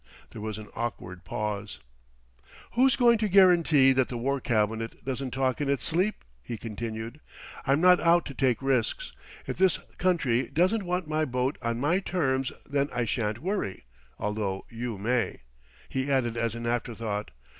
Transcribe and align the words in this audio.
There 0.31 0.41
was 0.41 0.57
an 0.57 0.67
awkward 0.75 1.23
pause. 1.23 1.79
"Who's 2.71 2.95
going 2.95 3.19
to 3.19 3.29
guarantee 3.29 3.93
that 3.93 4.09
the 4.09 4.17
War 4.17 4.39
Cabinet 4.41 5.05
doesn't 5.05 5.29
talk 5.29 5.61
in 5.61 5.69
its 5.69 5.85
sleep?" 5.85 6.23
he 6.41 6.57
continued. 6.57 7.19
"I'm 7.67 7.81
not 7.81 7.99
out 7.99 8.25
to 8.25 8.33
take 8.33 8.63
risks. 8.63 9.13
If 9.45 9.57
this 9.57 9.77
country 9.99 10.49
doesn't 10.49 10.85
want 10.85 11.07
my 11.07 11.23
boat 11.25 11.55
on 11.61 11.79
my 11.79 11.99
terms, 11.99 12.51
then 12.67 12.89
I 12.91 13.05
shan't 13.05 13.43
worry, 13.43 13.85
although 14.17 14.65
you 14.71 14.97
may," 14.97 15.43
he 15.87 16.11
added 16.11 16.35
as 16.35 16.55
an 16.55 16.65
afterthought. 16.65 17.29